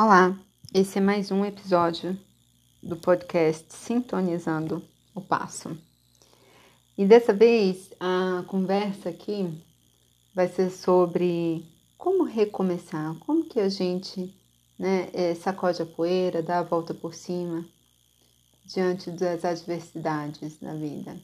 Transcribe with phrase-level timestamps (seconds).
[0.00, 0.38] Olá,
[0.72, 2.16] esse é mais um episódio
[2.80, 4.80] do podcast Sintonizando
[5.12, 5.76] o Passo.
[6.96, 9.60] E dessa vez a conversa aqui
[10.32, 14.32] vai ser sobre como recomeçar, como que a gente
[14.78, 17.66] né, é, sacode a poeira, dá a volta por cima
[18.66, 21.16] diante das adversidades da vida.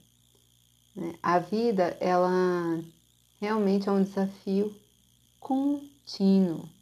[0.96, 1.14] Né?
[1.22, 2.82] A vida, ela
[3.40, 4.74] realmente é um desafio
[5.38, 6.73] contínuo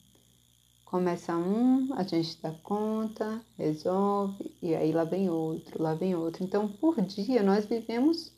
[0.92, 6.44] Começa um, a gente dá conta, resolve, e aí lá vem outro, lá vem outro.
[6.44, 8.30] Então, por dia, nós vivemos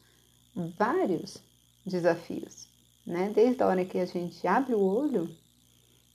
[0.78, 1.38] vários
[1.84, 2.68] desafios,
[3.04, 3.32] né?
[3.34, 5.28] Desde a hora que a gente abre o olho,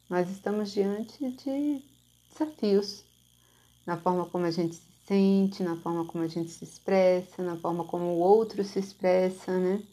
[0.10, 1.84] nós estamos diante de
[2.30, 3.04] desafios
[3.86, 7.58] na forma como a gente se sente, na forma como a gente se expressa, na
[7.58, 9.84] forma como o outro se expressa, né?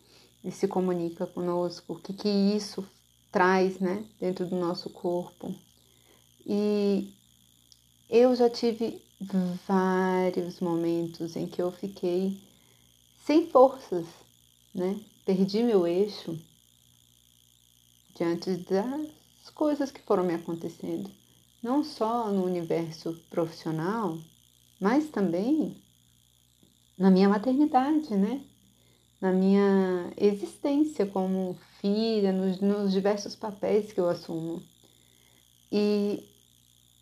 [0.45, 2.89] E se comunica conosco, o que que isso
[3.33, 4.05] traz, né?
[4.21, 5.53] Dentro do nosso corpo.
[6.49, 7.13] E
[8.09, 9.03] eu já tive
[9.67, 12.41] vários momentos em que eu fiquei
[13.25, 14.07] sem forças,
[14.73, 15.01] né?
[15.25, 16.39] Perdi meu eixo
[18.15, 21.11] diante das coisas que foram me acontecendo,
[21.61, 24.17] não só no universo profissional,
[24.81, 25.77] mas também
[26.97, 28.41] na minha maternidade, né?
[29.21, 34.63] Na minha existência como filha, nos, nos diversos papéis que eu assumo.
[35.73, 36.36] E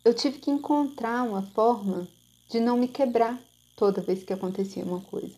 [0.05, 2.07] eu tive que encontrar uma forma
[2.47, 3.41] de não me quebrar
[3.75, 5.35] toda vez que acontecia uma coisa.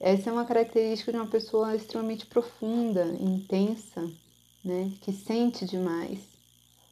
[0.00, 4.10] Essa é uma característica de uma pessoa extremamente profunda, intensa,
[4.64, 4.90] né?
[5.02, 6.18] que sente demais.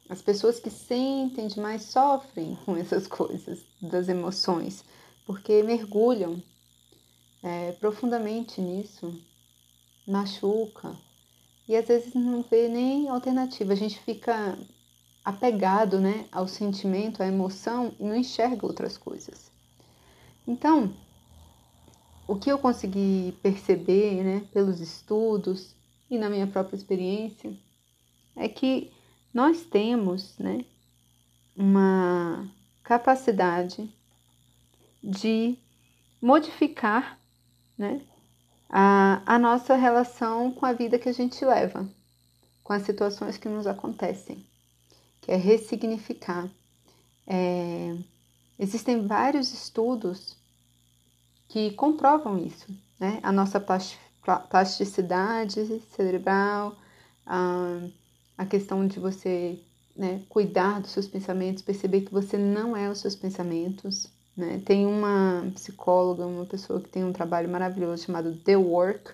[0.07, 4.83] As pessoas que sentem demais sofrem com essas coisas, das emoções,
[5.25, 6.41] porque mergulham
[7.43, 9.13] é, profundamente nisso,
[10.07, 10.95] machuca,
[11.67, 13.73] e às vezes não vê nem alternativa.
[13.73, 14.57] A gente fica
[15.29, 19.51] apegado né, ao sentimento, à emoção e não enxerga outras coisas.
[20.47, 20.91] Então,
[22.27, 25.75] o que eu consegui perceber né, pelos estudos
[26.09, 27.53] e na minha própria experiência
[28.35, 28.91] é que
[29.31, 30.65] nós temos né,
[31.55, 32.49] uma
[32.83, 33.87] capacidade
[35.03, 35.55] de
[36.19, 37.19] modificar
[37.77, 38.01] né,
[38.67, 41.87] a, a nossa relação com a vida que a gente leva,
[42.63, 44.48] com as situações que nos acontecem
[45.29, 46.49] que é ressignificar.
[47.27, 47.95] É,
[48.57, 50.35] existem vários estudos
[51.47, 52.65] que comprovam isso,
[52.99, 53.19] né?
[53.21, 53.63] A nossa
[54.49, 56.75] plasticidade cerebral,
[57.27, 57.79] a,
[58.39, 59.59] a questão de você
[59.95, 64.07] né, cuidar dos seus pensamentos, perceber que você não é os seus pensamentos.
[64.35, 64.59] Né?
[64.65, 69.13] Tem uma psicóloga, uma pessoa que tem um trabalho maravilhoso chamado The Work,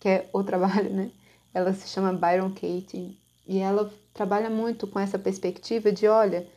[0.00, 1.12] que é o trabalho, né?
[1.52, 3.16] Ela se chama Byron Katie
[3.46, 6.48] e ela trabalha muito com essa perspectiva de, olha,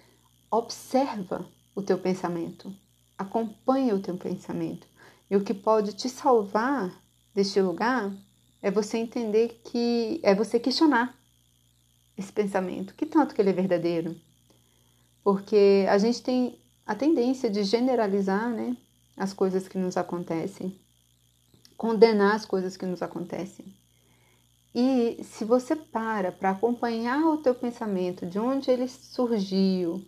[0.49, 1.45] observa
[1.75, 2.73] o teu pensamento,
[3.17, 4.87] acompanha o teu pensamento.
[5.29, 6.93] E o que pode te salvar
[7.33, 8.13] deste lugar
[8.61, 11.17] é você entender que é você questionar
[12.15, 14.15] esse pensamento, que tanto que ele é verdadeiro.
[15.23, 18.77] Porque a gente tem a tendência de generalizar, né,
[19.15, 20.79] as coisas que nos acontecem,
[21.75, 23.65] condenar as coisas que nos acontecem.
[24.79, 30.05] E se você para para acompanhar o teu pensamento, de onde ele surgiu,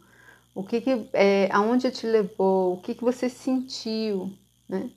[0.54, 4.32] o que, que é, aonde te levou, o que, que você sentiu,
[4.68, 4.92] né?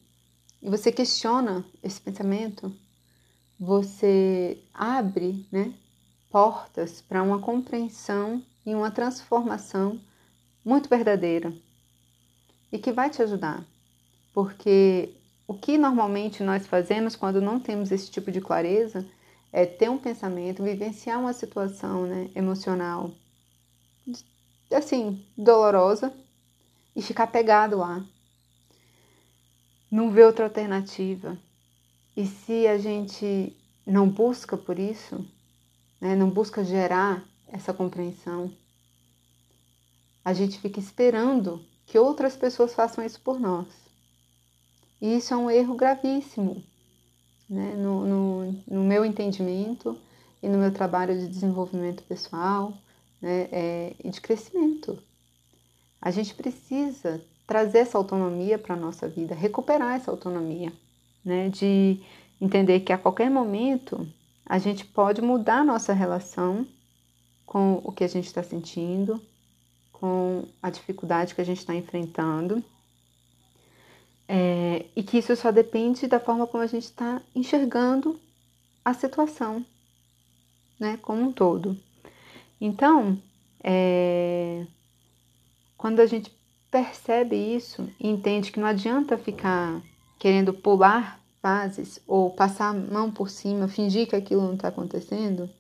[0.61, 2.71] E você questiona esse pensamento,
[3.59, 5.73] você abre, né,
[6.31, 9.99] portas para uma compreensão e uma transformação
[10.63, 11.51] muito verdadeira
[12.71, 13.65] e que vai te ajudar,
[14.35, 15.15] porque
[15.49, 19.03] o que normalmente nós fazemos quando não temos esse tipo de clareza
[19.53, 23.11] é ter um pensamento, vivenciar uma situação né, emocional
[24.75, 26.13] assim, dolorosa
[26.95, 28.05] e ficar pegado lá.
[29.91, 31.39] Não ver outra alternativa.
[32.17, 33.57] E se a gente
[33.87, 35.27] não busca por isso,
[36.01, 38.53] né, não busca gerar essa compreensão,
[40.25, 43.67] a gente fica esperando que outras pessoas façam isso por nós.
[45.01, 46.63] E isso é um erro gravíssimo,
[47.53, 49.99] né, no, no, no, meu entendimento
[50.43, 52.73] e no meu trabalho de desenvolvimento pessoal
[53.21, 54.99] né, é, e de crescimento.
[56.01, 60.73] A gente precisa trazer essa autonomia para a nossa vida, recuperar essa autonomia,
[61.23, 62.01] né, de
[62.41, 64.09] entender que a qualquer momento
[64.47, 66.67] a gente pode mudar a nossa relação
[67.45, 69.21] com o que a gente está sentindo,
[69.93, 72.65] com a dificuldade que a gente está enfrentando
[74.35, 78.19] é, e que isso só depende da forma como a gente está enxergando
[78.83, 79.63] a situação,
[80.81, 81.77] né, como um todo.
[82.59, 83.21] Então,
[83.63, 84.67] é,
[85.77, 86.33] quando a gente
[86.71, 89.83] percebe isso e entende que não adianta ficar
[90.19, 95.51] querendo pular fases ou passar a mão por cima, fingir que aquilo não está acontecendo,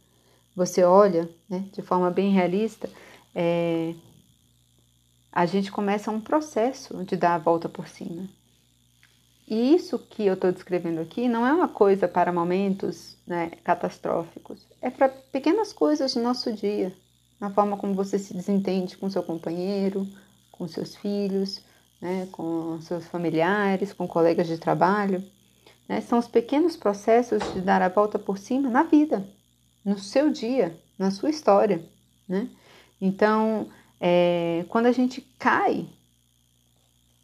[0.57, 2.89] você olha né, de forma bem realista,
[3.35, 3.95] é,
[5.31, 8.27] a gente começa um processo de dar a volta por cima.
[9.47, 14.67] E isso que eu estou descrevendo aqui não é uma coisa para momentos né, catastróficos,
[14.81, 16.93] é para pequenas coisas do nosso dia,
[17.41, 20.07] na forma como você se desentende com seu companheiro,
[20.51, 21.61] com seus filhos,
[22.01, 25.23] né, com seus familiares, com colegas de trabalho.
[25.89, 26.01] Né?
[26.01, 29.27] São os pequenos processos de dar a volta por cima na vida,
[29.85, 31.85] no seu dia, na sua história.
[32.29, 32.49] Né?
[33.01, 33.69] Então,
[34.01, 35.87] é, quando a gente cai,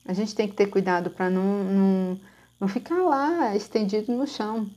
[0.08, 2.20] a gente tem que ter cuidado para não, não,
[2.58, 4.68] não ficar lá estendido no chão.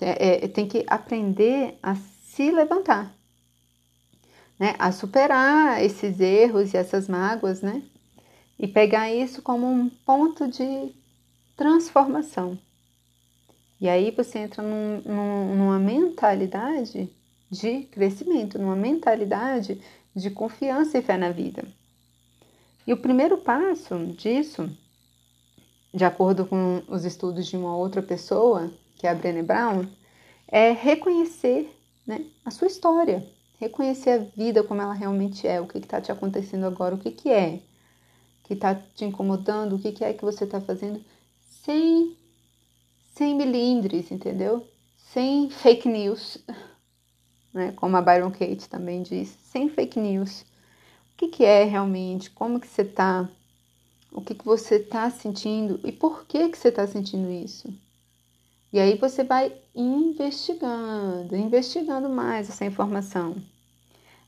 [0.00, 3.14] É, é, tem que aprender a se levantar
[4.58, 7.82] né, a superar esses erros e essas mágoas, né?
[8.58, 10.94] E pegar isso como um ponto de
[11.56, 12.58] transformação.
[13.80, 17.10] E aí você entra num, num, numa mentalidade
[17.50, 19.80] de crescimento, numa mentalidade
[20.14, 21.64] de confiança e fé na vida.
[22.86, 24.70] E o primeiro passo disso,
[25.92, 29.86] de acordo com os estudos de uma outra pessoa, que é a Brené Brown,
[30.48, 31.74] é reconhecer
[32.06, 33.26] né, a sua história,
[33.58, 37.10] reconhecer a vida como ela realmente é, o que está te acontecendo agora, o que,
[37.10, 37.60] que é
[38.44, 41.02] que está te incomodando, o que, que é que você está fazendo,
[41.64, 42.16] sem,
[43.14, 44.68] sem milindres, entendeu?
[44.98, 46.38] Sem fake news,
[47.52, 47.72] né?
[47.72, 50.44] como a Byron Kate também diz, sem fake news.
[51.14, 53.28] O que, que é realmente, como que você está,
[54.12, 57.72] o que, que você está sentindo e por que, que você está sentindo isso.
[58.72, 63.36] E aí você vai investigando, investigando mais essa informação.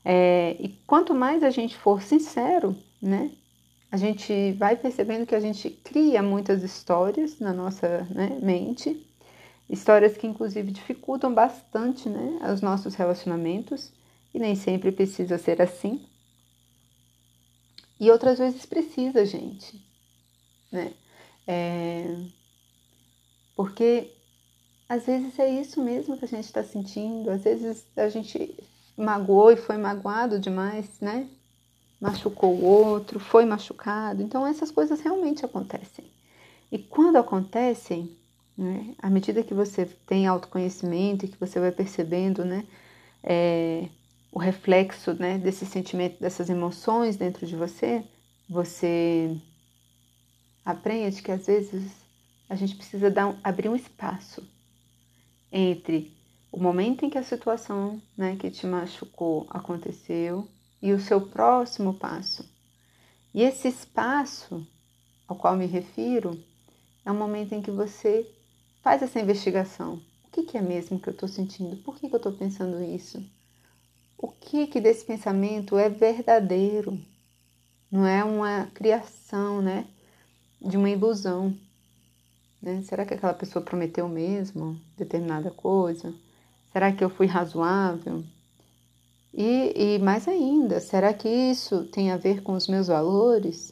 [0.05, 3.29] É, e quanto mais a gente for sincero, né,
[3.91, 9.05] a gente vai percebendo que a gente cria muitas histórias na nossa né, mente,
[9.69, 13.91] histórias que inclusive dificultam bastante né, os nossos relacionamentos,
[14.33, 16.01] e nem sempre precisa ser assim.
[17.99, 19.83] E outras vezes precisa, gente,
[20.71, 20.93] né?
[21.47, 22.15] É,
[23.55, 24.11] porque
[24.87, 28.55] às vezes é isso mesmo que a gente está sentindo, às vezes a gente
[28.95, 31.27] magoou e foi magoado demais, né?
[31.99, 34.21] Machucou o outro, foi machucado.
[34.21, 36.05] Então essas coisas realmente acontecem.
[36.71, 38.15] E quando acontecem,
[38.57, 42.65] né, à medida que você tem autoconhecimento e que você vai percebendo, né,
[43.23, 43.89] é,
[44.37, 48.03] o reflexo, né, desse sentimento, dessas emoções dentro de você,
[48.47, 49.35] você
[50.63, 51.91] aprende que às vezes
[52.47, 54.47] a gente precisa dar abrir um espaço
[55.51, 56.15] entre
[56.51, 60.47] o momento em que a situação né, que te machucou aconteceu
[60.83, 62.47] e o seu próximo passo.
[63.33, 64.67] E esse espaço
[65.27, 66.39] ao qual me refiro
[67.03, 68.31] é o momento em que você
[68.83, 69.95] faz essa investigação.
[70.25, 71.75] O que, que é mesmo que eu estou sentindo?
[71.77, 73.35] Por que, que eu estou pensando isso?
[74.17, 76.99] O que, que desse pensamento é verdadeiro?
[77.91, 79.85] Não é uma criação, né?
[80.59, 81.55] De uma ilusão.
[82.61, 82.81] Né?
[82.81, 86.13] Será que aquela pessoa prometeu mesmo determinada coisa?
[86.73, 88.23] Será que eu fui razoável?
[89.33, 93.71] E, e mais ainda, será que isso tem a ver com os meus valores,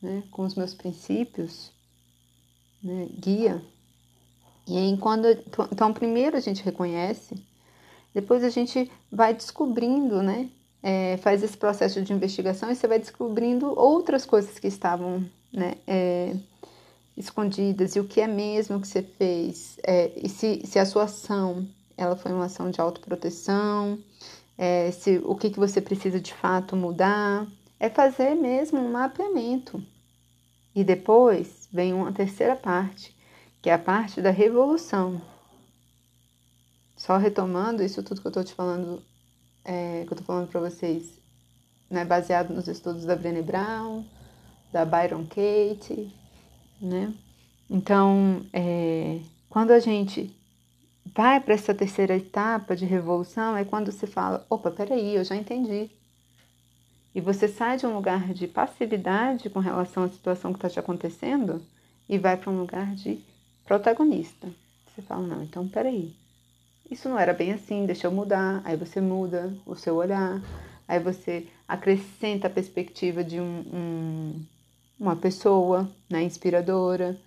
[0.00, 0.22] né?
[0.30, 1.72] com os meus princípios?
[2.82, 3.08] Né?
[3.18, 3.60] Guia.
[4.68, 5.26] E aí, quando,
[5.72, 7.34] então, primeiro a gente reconhece,
[8.14, 10.48] depois a gente vai descobrindo, né?
[10.82, 15.74] É, faz esse processo de investigação e você vai descobrindo outras coisas que estavam né,
[15.84, 16.36] é,
[17.16, 21.04] escondidas e o que é mesmo que você fez, é, e se, se a sua
[21.04, 23.98] ação ela foi uma ação de autoproteção,
[24.56, 27.44] é, se, o que, que você precisa de fato mudar,
[27.80, 29.82] é fazer mesmo um mapeamento.
[30.74, 33.16] E depois vem uma terceira parte,
[33.60, 35.20] que é a parte da revolução.
[36.98, 39.00] Só retomando isso tudo que eu estou te falando,
[39.64, 41.20] é, que eu estou falando para vocês,
[41.88, 44.04] né, baseado nos estudos da Brené Brown,
[44.72, 46.12] da Byron Katie,
[46.82, 47.14] né?
[47.70, 50.34] Então, é, quando a gente
[51.14, 55.36] vai para essa terceira etapa de revolução é quando você fala: opa, peraí, eu já
[55.36, 55.88] entendi.
[57.14, 60.80] E você sai de um lugar de passividade com relação à situação que está te
[60.80, 61.62] acontecendo
[62.08, 63.20] e vai para um lugar de
[63.64, 64.48] protagonista.
[64.88, 66.12] Você fala: não, então peraí.
[66.90, 68.62] Isso não era bem assim, deixa eu mudar.
[68.64, 70.40] Aí você muda o seu olhar,
[70.86, 74.44] aí você acrescenta a perspectiva de um, um,
[74.98, 77.18] uma pessoa né, inspiradora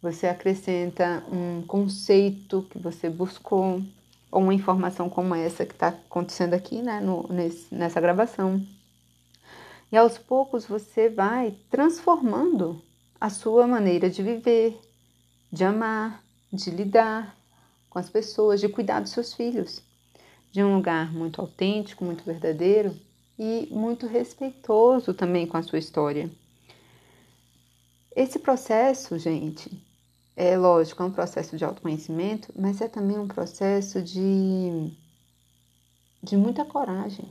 [0.00, 3.82] você acrescenta um conceito que você buscou,
[4.30, 8.64] ou uma informação como essa que está acontecendo aqui, né, no, nesse, nessa gravação.
[9.90, 12.80] E aos poucos você vai transformando
[13.20, 14.78] a sua maneira de viver,
[15.50, 16.22] de amar,
[16.52, 17.34] de lidar
[17.98, 19.82] com as pessoas, de cuidar dos seus filhos,
[20.52, 22.96] de um lugar muito autêntico, muito verdadeiro
[23.36, 26.30] e muito respeitoso também com a sua história.
[28.14, 29.68] Esse processo, gente,
[30.36, 34.92] é lógico, é um processo de autoconhecimento, mas é também um processo de,
[36.22, 37.28] de muita coragem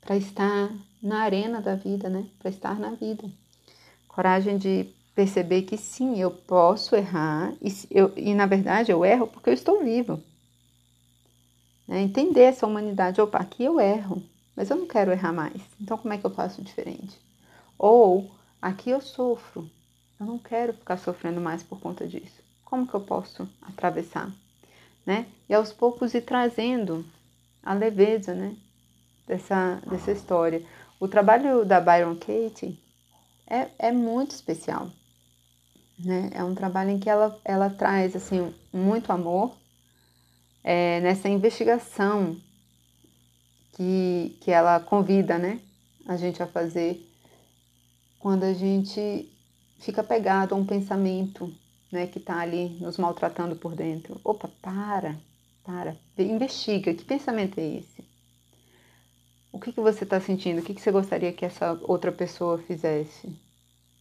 [0.00, 0.72] para estar
[1.02, 2.26] na arena da vida, né?
[2.38, 3.30] Para estar na vida.
[4.08, 9.26] Coragem de perceber que sim, eu posso errar e, eu, e na verdade eu erro
[9.26, 10.22] porque eu estou vivo.
[11.86, 12.00] Né?
[12.02, 14.22] Entender essa humanidade, opa, aqui eu erro,
[14.56, 15.60] mas eu não quero errar mais.
[15.80, 17.18] Então como é que eu faço diferente?
[17.78, 19.68] Ou aqui eu sofro,
[20.18, 22.42] eu não quero ficar sofrendo mais por conta disso.
[22.64, 24.32] Como que eu posso atravessar?
[25.04, 25.26] Né?
[25.48, 27.04] E aos poucos ir trazendo
[27.62, 28.56] a leveza, né?
[29.26, 30.64] Dessa, dessa história.
[30.98, 32.78] O trabalho da Byron Katie
[33.46, 34.90] é, é muito especial.
[35.98, 36.30] Né?
[36.32, 39.56] É um trabalho em que ela, ela traz assim, muito amor
[40.64, 42.36] é, nessa investigação
[43.72, 45.60] que, que ela convida né?
[46.06, 47.08] a gente a fazer
[48.18, 49.28] quando a gente
[49.80, 51.52] fica pegado a um pensamento
[51.90, 54.20] né, que está ali nos maltratando por dentro.
[54.24, 55.16] Opa, para,
[55.64, 58.04] para, investiga, que pensamento é esse?
[59.52, 60.60] O que, que você está sentindo?
[60.60, 63.28] O que, que você gostaria que essa outra pessoa fizesse?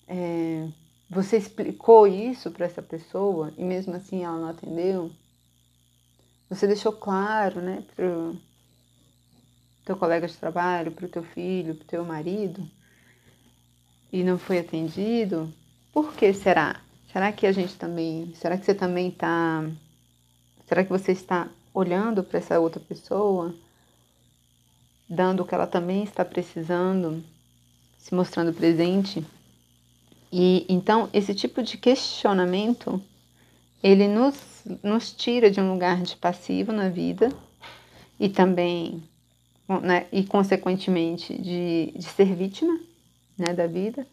[0.07, 0.67] É,
[1.11, 5.11] você explicou isso para essa pessoa e mesmo assim ela não atendeu?
[6.49, 8.37] Você deixou claro, né, para o
[9.83, 12.65] teu colega de trabalho, para o teu filho, para o teu marido
[14.09, 15.53] e não foi atendido?
[15.91, 16.79] Por que será?
[17.11, 19.69] Será que a gente também, será que você também está,
[20.65, 23.53] será que você está olhando para essa outra pessoa,
[25.09, 27.21] dando o que ela também está precisando,
[27.97, 29.25] se mostrando presente?
[30.31, 33.01] E então esse tipo de questionamento,
[33.83, 34.35] ele nos,
[34.81, 37.29] nos tira de um lugar de passivo na vida
[38.19, 39.03] e também,
[39.81, 42.79] né, e consequentemente de, de ser vítima
[43.37, 44.07] né, da vida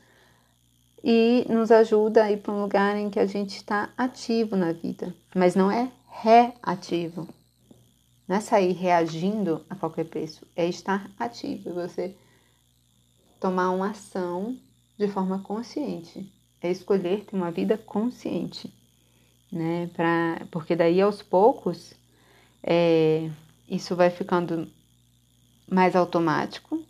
[1.03, 4.73] e nos ajuda a ir para um lugar em que a gente está ativo na
[4.73, 7.29] vida, mas não é reativo.
[8.27, 12.15] Não é sair reagindo a qualquer preço, é estar ativo, você
[13.41, 14.59] tomar uma ação
[14.99, 18.73] de forma consciente, é escolher ter uma vida consciente,
[19.51, 19.89] né?
[19.95, 21.95] Pra, porque daí aos poucos
[22.63, 23.31] é,
[23.69, 24.69] isso vai ficando
[25.71, 26.85] mais automático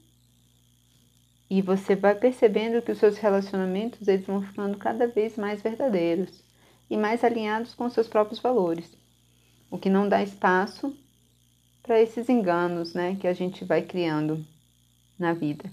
[1.51, 6.43] e você vai percebendo que os seus relacionamentos eles vão ficando cada vez mais verdadeiros
[6.89, 8.91] e mais alinhados com os seus próprios valores,
[9.71, 10.97] o que não dá espaço
[11.83, 14.45] para esses enganos, né, que a gente vai criando
[15.19, 15.71] na vida.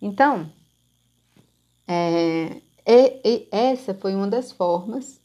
[0.00, 0.50] Então,
[1.92, 5.20] é, e, e essa foi uma das formas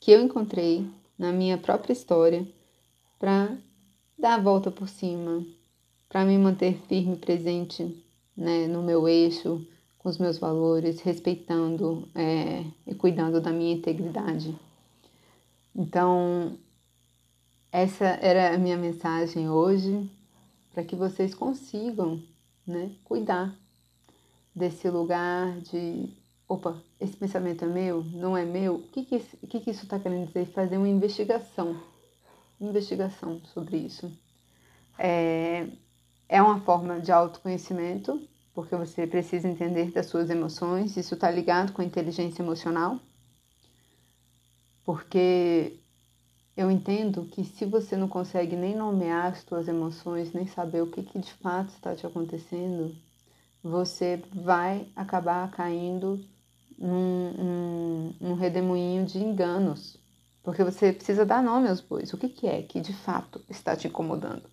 [0.00, 2.46] que eu encontrei na minha própria história
[3.18, 3.54] para
[4.18, 5.44] dar a volta por cima,
[6.08, 8.02] para me manter firme presente
[8.34, 9.62] né, no meu eixo,
[9.98, 14.56] com os meus valores, respeitando é, e cuidando da minha integridade.
[15.74, 16.56] Então,
[17.70, 20.10] essa era a minha mensagem hoje,
[20.72, 22.22] para que vocês consigam
[22.66, 23.54] né, cuidar
[24.56, 26.08] desse lugar de
[26.48, 29.98] opa, esse pensamento é meu, não é meu, o que, que, que, que isso está
[29.98, 30.46] querendo dizer?
[30.46, 31.76] Fazer uma investigação,
[32.60, 34.10] investigação sobre isso.
[34.98, 35.66] É,
[36.28, 38.20] é uma forma de autoconhecimento,
[38.54, 42.98] porque você precisa entender das suas emoções, isso está ligado com a inteligência emocional,
[44.84, 45.78] porque
[46.56, 50.86] eu entendo que se você não consegue nem nomear as suas emoções, nem saber o
[50.86, 52.96] que, que de fato está te acontecendo,
[53.66, 56.24] você vai acabar caindo
[56.78, 59.96] num, num, num redemoinho de enganos,
[60.42, 62.12] porque você precisa dar nome aos bois.
[62.12, 64.44] O que, que é que de fato está te incomodando?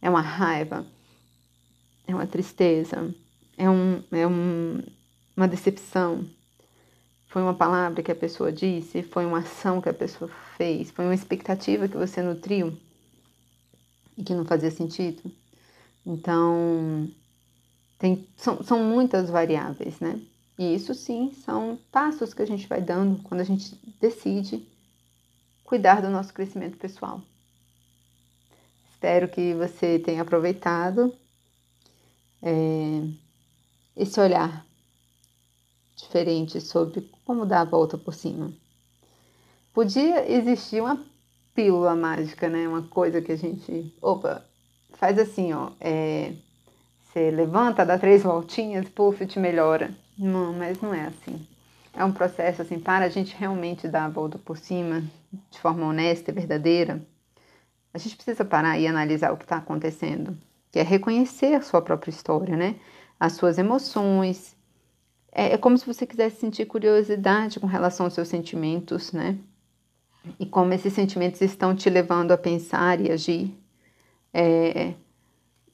[0.00, 0.86] É uma raiva?
[2.06, 3.14] É uma tristeza?
[3.58, 4.82] É, um, é um,
[5.36, 6.24] uma decepção?
[7.26, 9.02] Foi uma palavra que a pessoa disse?
[9.02, 10.90] Foi uma ação que a pessoa fez?
[10.90, 12.74] Foi uma expectativa que você nutriu
[14.16, 15.30] e que não fazia sentido?
[16.06, 17.10] Então,
[17.98, 20.20] tem, são, são muitas variáveis, né?
[20.58, 24.66] E isso sim são passos que a gente vai dando quando a gente decide
[25.64, 27.20] cuidar do nosso crescimento pessoal.
[28.90, 31.14] Espero que você tenha aproveitado
[32.42, 33.02] é,
[33.94, 34.64] esse olhar
[35.94, 38.52] diferente sobre como dar a volta por cima.
[39.72, 41.02] Podia existir uma
[41.54, 42.66] pílula mágica, né?
[42.68, 44.44] Uma coisa que a gente, opa,
[44.92, 46.34] faz assim, ó, é,
[47.16, 49.90] Você levanta, dá três voltinhas, puff, te melhora.
[50.18, 51.48] Não, mas não é assim.
[51.94, 55.02] É um processo assim, para a gente realmente dar a volta por cima
[55.50, 57.02] de forma honesta e verdadeira,
[57.94, 60.36] a gente precisa parar e analisar o que está acontecendo,
[60.70, 62.76] que é reconhecer a sua própria história, né?
[63.18, 64.54] As suas emoções.
[65.32, 69.38] É, é como se você quisesse sentir curiosidade com relação aos seus sentimentos, né?
[70.38, 73.58] E como esses sentimentos estão te levando a pensar e agir.
[74.34, 74.92] É,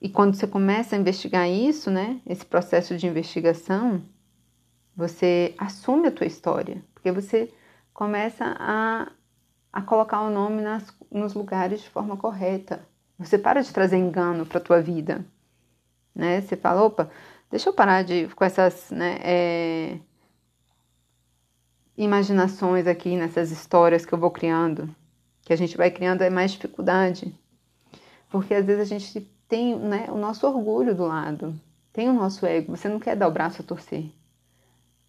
[0.03, 2.21] e quando você começa a investigar isso, né?
[2.27, 4.03] Esse processo de investigação,
[4.97, 7.55] você assume a tua história, porque você
[7.95, 9.13] começa a,
[9.73, 12.85] a colocar o nome nas, nos lugares de forma correta.
[13.17, 15.25] Você para de trazer engano para tua vida,
[16.13, 16.41] né?
[16.41, 17.09] Você fala, opa,
[17.49, 19.21] deixa eu parar de com essas, né?
[19.23, 19.99] É,
[21.97, 24.93] imaginações aqui nessas histórias que eu vou criando,
[25.43, 27.33] que a gente vai criando é mais dificuldade,
[28.29, 31.55] porque às vezes a gente tem, né, o nosso orgulho do lado,
[31.93, 32.75] tem o nosso ego.
[32.75, 34.07] Você não quer dar o braço a torcer.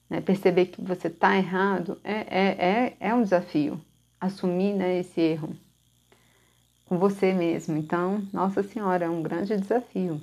[0.09, 0.19] Né?
[0.19, 3.79] Perceber que você está errado é, é, é, é um desafio.
[4.19, 5.55] Assumir né, esse erro
[6.89, 7.77] com você mesmo.
[7.77, 10.19] Então, Nossa Senhora, é um grande desafio.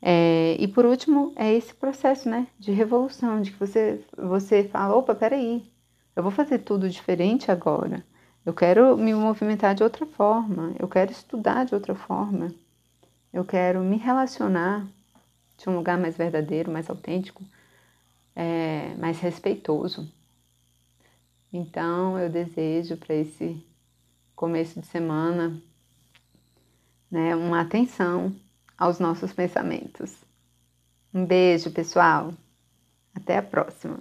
[0.00, 4.96] É, e por último, é esse processo né, de revolução, de que você, você fala,
[4.96, 5.62] opa, peraí,
[6.16, 8.02] eu vou fazer tudo diferente agora.
[8.42, 12.54] Eu quero me movimentar de outra forma, eu quero estudar de outra forma,
[13.32, 14.86] eu quero me relacionar
[15.56, 17.42] de um lugar mais verdadeiro, mais autêntico,
[18.34, 20.10] é, mais respeitoso.
[21.52, 23.64] Então, eu desejo para esse
[24.34, 25.56] começo de semana
[27.10, 28.34] né, uma atenção
[28.76, 30.16] aos nossos pensamentos.
[31.12, 32.32] Um beijo, pessoal.
[33.14, 34.00] Até a próxima.